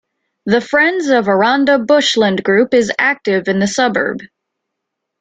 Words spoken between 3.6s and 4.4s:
suburb.